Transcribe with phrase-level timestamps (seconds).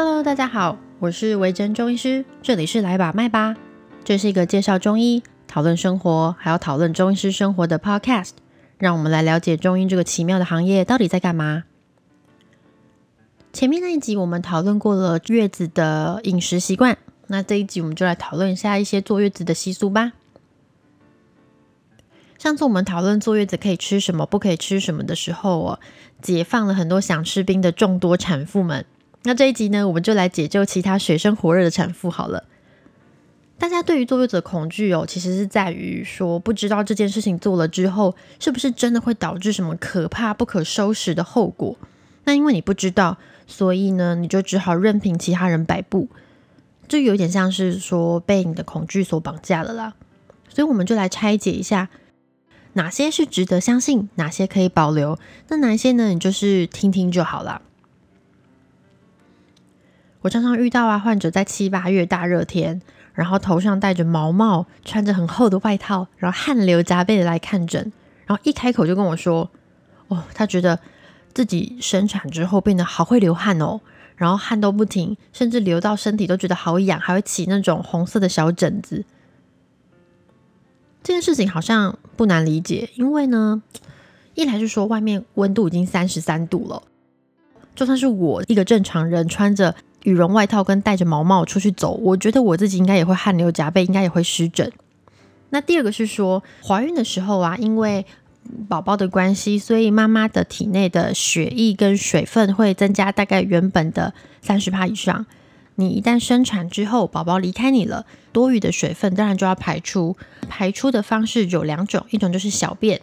[0.00, 3.56] Hello，大家好，我是维珍中医师，这里是来把脉吧。
[4.04, 8.30] 这是一个介绍中医、讨论生活，还要讨论中医师生活的 Podcast。
[8.78, 11.64] 让我们来了解中医这个奇妙的行业到底在干嘛。
[13.52, 20.12] 前面那一集我们讨论过了月子的饮食习惯，那这一集我们就来讨论一下一些坐月子的习俗吧。
[22.38, 25.80] 上次我们讨论坐月子可以吃什么，不可以吃什么的时候哦，
[26.22, 28.86] 解放了很多想吃冰的众多产妇们。
[29.24, 32.44] 那这一集呢，我们就来解救其他水深火热的产妇好了。
[33.58, 41.76] 大家对于坐月子的恐惧哦，其实是在于说不知道这件事情做了之后，是不是真的会导致什么可怕不可收拾的后果。
[42.24, 43.18] 那因为你不知道，
[43.48, 46.08] 所以呢，你就只好任凭其他人摆布，
[46.86, 49.94] 就有点像是说被你的恐惧所绑架了啦。
[50.48, 51.88] 所以我们就来拆解一下，
[52.74, 56.10] 哪些是值得相信，哪些可以保留，那哪一些呢？
[56.10, 57.60] 你就是听听就好啦。
[60.20, 62.82] 我常常遇到啊，患者在七八月大热天，
[63.14, 67.92] 然后头上戴着毛帽，穿着很厚的外套，然后汗流浃背的来看诊，
[68.26, 69.48] 然后一开口就跟我说
[70.08, 70.80] ：“哦，他觉得
[71.32, 73.80] 自己生产之后变得好会流汗哦，
[74.16, 79.04] 然后汗都不停，甚至流到身体都觉得好痒，还会起那种红色的小疹子。”
[81.04, 83.62] 这件事情好像不难理解，因为呢，
[84.34, 86.82] 一来是说外面温度已经三十三度了，
[87.76, 89.76] 就算是我一个正常人穿着。
[90.04, 94.70] 羽绒外套跟戴着毛帽出去走，我觉得我自己应该也会汗流浃背，应该也会湿疹。
[95.50, 98.06] 那第二个是说，怀孕的时候啊，因为
[98.68, 105.26] 宝宝的关系，所以妈妈的体内的血液跟水分会增加大概原本的三十帕以上。
[105.76, 110.16] 你一旦生产之后，宝宝离开你了，多余的水分当然就要排出。
[110.48, 113.00] 排出的方式有两种，一种就是小便，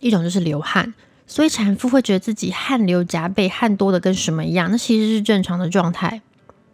[0.00, 0.94] 一种就是流汗。
[1.26, 6.22] 所以产妇会觉得自己汗流浃背，汗多的跟什么一样，那其实是正常的状态。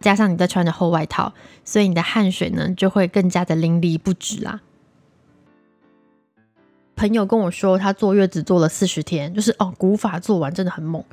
[0.01, 4.59] 加上你在穿着厚外套，所以你的汗水呢就会更加的淋漓不止啦。
[6.95, 11.03] 朋友跟我说，他坐月子坐了四十天，就是哦古法做完真的很猛。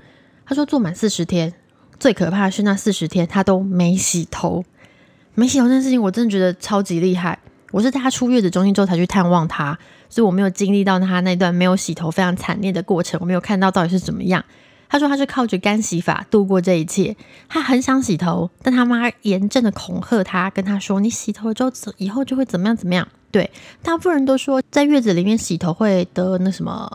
[0.45, 1.55] 他说做满四十天，
[2.01, 4.65] 最可怕的是那四十天他都没洗头，
[5.35, 7.39] 没洗头这件事情我真的觉得超级厉害。
[7.71, 9.79] 我是在他出月子中心之后才去探望他，
[10.09, 14.45] 所以我没有经历到他那段没有洗头非常惨烈的过程，我没有看到到底是怎么样。
[14.89, 17.17] 他说他是靠着干洗法度过这一切。
[17.49, 23.51] 他很想洗头，但他妈严正的恐吓他，跟他说：“你洗头之后，以后就会怎么样怎么样。”对，
[23.83, 26.91] 大部分人都说在月子里面洗头会得那什么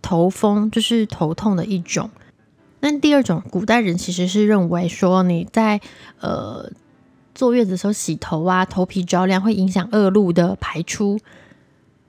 [0.00, 2.10] 头风，就是头痛的一种。
[2.80, 5.80] 那第二种，古代人其实是认为说你在
[6.20, 6.72] 呃
[7.34, 11.20] 坐月子的时候洗头啊，头皮着凉会影响恶露的排出，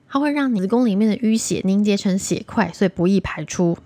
[0.08, 3.76] 它会让子宫里面的淤血凝结成血块，所以不易排出。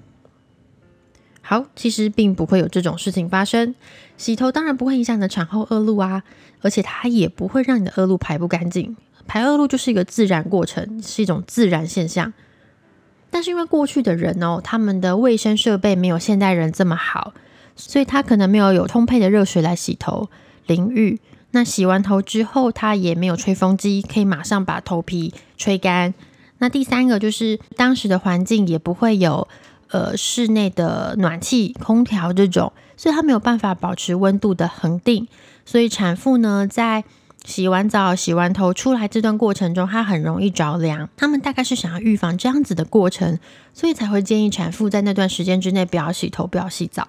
[1.50, 3.74] 好，其实并不会有这种事情发生。
[4.18, 6.22] 洗头当然不会影响你的产后恶露啊，
[6.60, 8.94] 而且它也不会让你的恶露排不干净。
[9.26, 12.34] 排恶露就是一个自然过程，是一种自然现象。
[13.30, 17.32] 但是因为过去的人哦，他们的卫生设备没有现代人这么好，
[17.74, 20.28] 所以他可能没有有充沛的热水来洗头、
[20.66, 21.18] 淋浴。
[21.52, 26.12] 那洗完头之后，他也没有吹风机可以马上把头皮吹干。
[26.58, 29.48] 那第三个就是当时的环境也不会有。
[29.90, 35.26] 呃，室内的暖气、空调这种，所以它没有办法保持温度的恒定，
[35.64, 37.04] 所以产妇呢，在
[37.44, 41.08] 洗完澡、洗完头出来这段过程中，她很容易着凉。
[41.16, 43.38] 他们大概是想要预防这样子的过程，
[43.72, 47.08] 所以才会建议产妇在那段时间之内不要洗头、不要洗澡。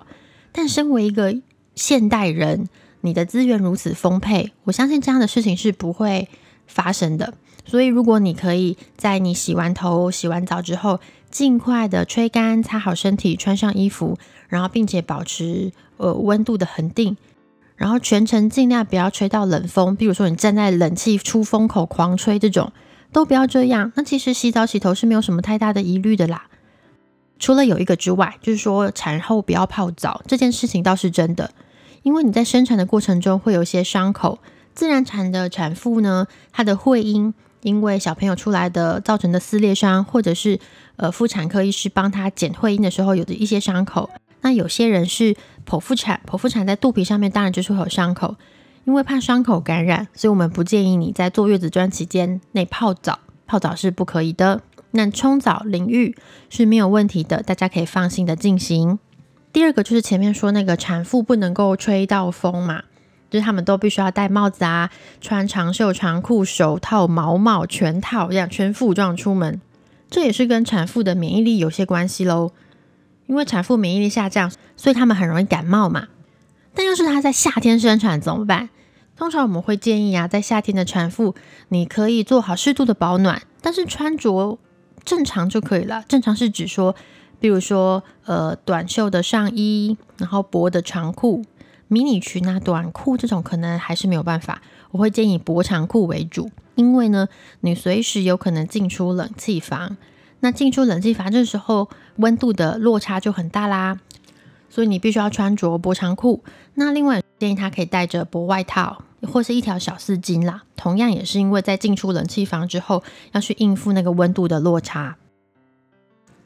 [0.52, 1.36] 但身为一个
[1.76, 2.70] 现代人，
[3.02, 6.30] 你的资源如此丰沛，我相信这样的事情是不会
[6.66, 7.34] 发生的。
[7.66, 14.18] 所以，如果你可以在你洗完头、洗完澡之后，尽快的吹干、擦好身体、穿上衣服，
[14.48, 17.16] 然后并且保持呃温度的恒定，
[17.76, 22.72] 然后全程尽量不要吹到冷风，比如说你站在冷气出风口狂吹这种，
[23.12, 23.92] 都不要这样。
[23.96, 26.48] 那其实洗澡洗头是没有什么太大的疑虑的啦。
[27.38, 31.52] 除了有一个之外，就是说产后不要泡澡这件事情倒是真的，
[32.04, 34.40] 因为你在生产的过程中会有一些伤口，
[34.74, 37.34] 自然产的产妇呢，她的会阴。
[37.62, 40.60] 因为小朋友出来的造成的撕裂伤，或者是
[40.96, 44.10] 呃妇产科医师帮他剪会阴的时候有的一些伤口。
[44.42, 45.36] 那有些人是
[45.66, 48.36] 剖腹产，剖腹产在肚皮上面当然就是会有伤口，
[48.86, 54.62] 因为怕伤口感染，所以我们不建议你在坐月子这段期间内泡澡，泡澡是不可以的。
[54.92, 56.16] 那冲澡淋浴
[56.50, 58.98] 是没有问题的，大家可以放心的进行。
[59.52, 62.84] 第二个就是前面说那个产妇不能够吹到风嘛。
[63.30, 64.90] 就是他们都必须要戴帽子啊，
[65.22, 69.62] 穿长袖长裤、手套、毛帽全套这样全副武装出门，
[70.10, 72.52] 这也是跟产妇的免疫力有些关系喽。
[73.28, 76.08] 因为产妇免疫力下降，所以他们很容易感冒嘛。
[76.74, 78.70] 但要是她在夏天生产怎么办？
[79.16, 81.36] 通常我们会建议啊，在夏天的产妇，
[81.68, 84.58] 你可以做好适度的保暖，但是穿着
[85.04, 86.04] 正常就可以了。
[86.08, 86.96] 正常是指说，
[87.40, 91.44] 比如说呃短袖的上衣，然后薄的长裤、
[91.90, 94.62] 迷你裙啊、短裤这种可能还是没有办法。
[94.92, 97.28] 我会建议薄长裤为主，因为呢，
[97.60, 99.98] 你随时有可能进出冷气房。
[100.40, 104.00] 那进出冷气房这时候温度的落差就很大啦，
[104.70, 106.44] 所以你必须要穿着薄长裤。
[106.76, 113.04] 那另外建议他可以带着薄外套或是一条小丝巾啦，同样也是因为在进出冷气房之后
[113.34, 115.18] 要去应付那个温度的落差。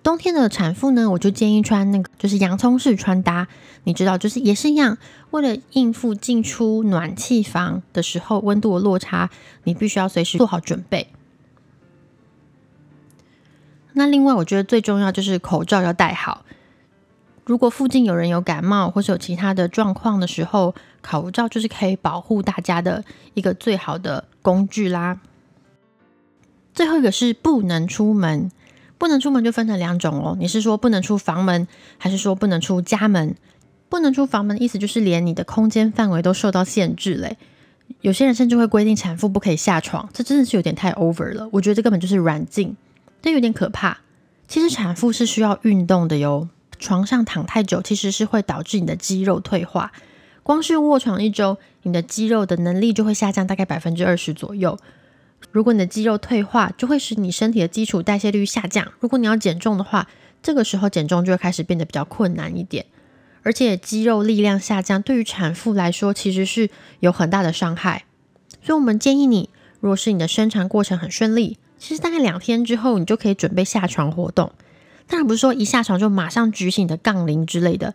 [0.03, 3.47] 冬天的产妇呢，我就建议穿那个就是洋葱式穿搭，
[3.85, 4.97] 你知道，就是也是一样，
[5.31, 9.29] 为了应付进出暖气房的时候温度的落差，
[9.63, 11.07] 你必须要随时做好准备。
[13.93, 16.43] 那另外，我觉得最重要就是口罩要戴好。
[17.45, 23.03] 如果附近有人有感冒或是有其他的状况的时候，口罩就是可以保护大家的
[23.35, 25.19] 一个最好的工具啦。
[26.73, 28.49] 最后一个是不能出门，
[28.97, 30.37] 不能出门就分成两种哦。
[30.39, 31.67] 你是说不能出房门，
[31.97, 33.35] 还是说不能出家门？
[33.89, 37.37] 不能出房门的意思就是连你的空间范围都受到限制嘞。
[38.01, 41.47] 有些人甚至会规定产妇不可以下床，这真的是有点太 over 了。
[41.51, 42.75] 我觉得这根本就是软禁。
[43.21, 43.99] 这有点可怕。
[44.47, 46.49] 其实产妇是需要运动的哟，
[46.79, 49.91] 床上躺太久其实是会导致你的肌肉退化。
[50.43, 54.77] 光是卧床一周，你的肌肉的能力就会下降大概百分之二十左右。
[55.51, 58.93] 如果你的肌肉退化，就会使你身体的基础代谢率下降。
[58.99, 60.07] 如果你要减重的话，
[60.41, 62.85] 这个时候减重就会开始变得比较困难一点。
[63.43, 66.69] 而且肌肉力量下降，对于产妇来说其实是
[67.01, 68.05] 有很大的伤害。
[68.61, 69.49] 所以，我们建议你，
[69.79, 71.57] 如果是你的生产过程很顺利。
[71.77, 74.53] 其实大概两天之后，你就可以准备下床活动。
[75.05, 77.93] 当然不是说一下床就马上举起你的杠铃之类的。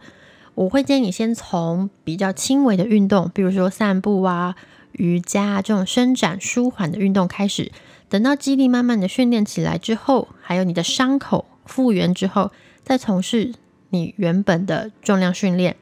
[0.55, 4.57] 我会建议你先从比较轻微的运动，比如说散步啊、
[4.99, 7.73] 瑜伽这种伸展舒缓的运动开始。
[8.11, 12.53] 等到肌力慢慢的训练起来之后，还有你的伤口复原之后，
[12.83, 13.55] 再从事
[13.91, 15.77] 你原本的重量训练。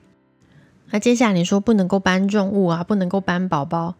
[0.90, 3.94] 那接下来你说不能够搬重物啊，不能够搬宝宝，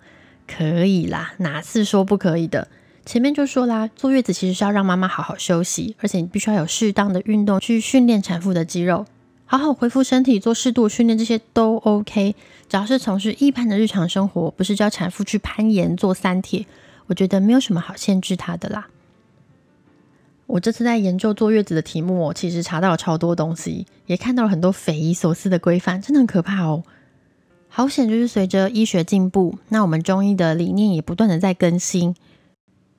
[0.46, 2.68] 可以啦，哪次说不可以的？
[3.04, 9.06] 前面就说啦，坐月子其实是要让妈妈好好休息，而且你必须要有适当的运动去训练产妇的肌肉，
[9.46, 12.34] 好好恢复身体，做适度训练，这些都 OK。
[12.68, 16.66] 只要是从事一般的日常生活，不是叫产妇去攀岩、做三铁，
[17.06, 18.88] 我觉得没有什么好限制她的啦。
[20.46, 26.82] 我这次在研究坐月子的题目，我其实查到了超多东西，也看到了很多匪夷所思的规范，真的很可怕哦。
[27.68, 32.16] 好险，就是随着医学进步，那我们中医的理念也不断的在更新。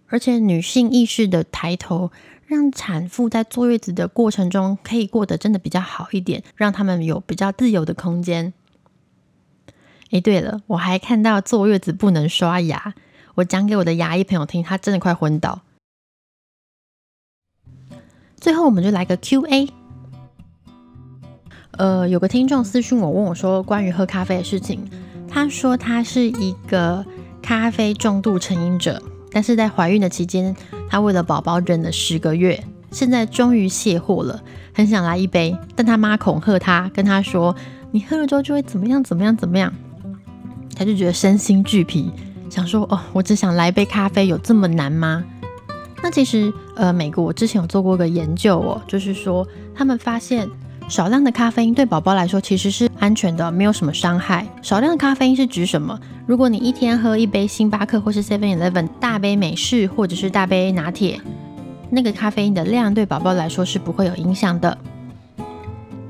[0.08, 2.12] 而且女性意识的抬头，
[2.48, 8.54] 让产妇在坐月子的过程中可以过得真的比较好一点，让他们有比较自由的空间。
[10.12, 12.96] 诶，对了，我还看到坐月子不能刷牙，
[13.36, 15.62] 我讲给我的牙医朋友听，他真的快昏倒。
[18.38, 19.68] 最后，我们就来个 Q&A。
[21.72, 24.90] 呃，有个听众私讯我，问我说关于喝咖啡的事情，
[25.28, 27.06] 他说他是一个
[27.42, 29.04] 咖啡重度成瘾者。
[29.30, 30.56] 但是在怀孕的期间，
[30.90, 34.42] 她为了宝宝忍了十个月，现在终于卸货了，
[34.74, 35.56] 很想来一杯。
[35.76, 37.56] 但他妈恐吓他，跟他说
[37.92, 39.74] ：“你喝了之后就会怎么样怎么样怎么样。”
[40.76, 42.12] 他就觉得身心俱疲，
[42.50, 45.24] 想说：“哦，我只想来一杯咖啡，有这么难吗？”
[46.02, 50.48] 那其实，呃，美国我之前有做过个研究哦，就是说他们发现。
[50.88, 54.48] 少量的咖啡因对宝宝来说其实是安全的，没有什么伤害。
[54.62, 56.00] 少量的咖啡因是指什么？
[56.26, 61.20] 如果你一天喝一杯星巴克或是 Seven Eleven 大杯美式或者是大杯拿铁，
[61.90, 64.78] 那个咖啡因的量对宝宝来说是不会有影响的。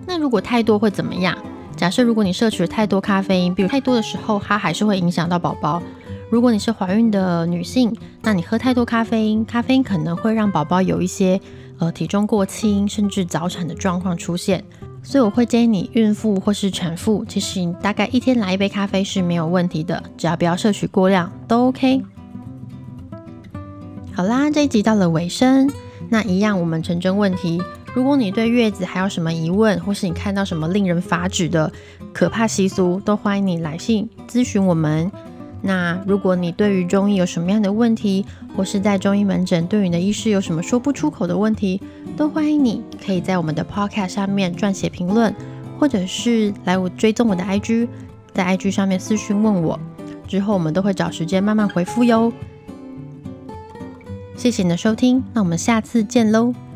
[0.06, 1.36] 那如果太多会怎么样？
[1.76, 5.82] 假设如果你摄取了太多咖啡因，比如太多的时候，它还是会影响到宝宝。
[6.30, 11.42] 如果你是怀孕的女性，那你喝太多咖啡因，咖啡因可能会让宝宝有一些。
[11.80, 14.64] 呃，体重过轻甚至早产的状况出现，
[15.04, 22.02] 所以我会建议你孕妇或是产妇，其实你大概一天来一杯咖啡是没有问题的，只要不要摄取过量都 OK。
[24.14, 25.70] 好啦，这一集到了尾声，
[26.10, 27.62] 那一样我们成真问题，
[27.94, 31.72] 如果你对月子还有什么疑问，或是你看到什么令人发指的
[32.12, 35.12] 可怕习俗，都欢迎你来信咨询我们。
[35.62, 41.82] 那如果你对于中医有什么样的问题，或是在中医门诊对你的医师有什么说不出口的问题，
[42.16, 45.34] 都欢迎你可以在我们的 podcast 上面撰写评论，
[45.80, 47.88] 或者是来我追踪我的 IG，
[48.34, 49.80] 在 IG 上面私讯问我，
[50.28, 52.32] 之后我们都会找时间慢慢回复哟。
[54.36, 56.67] 谢谢你的收听，那我们下次见喽。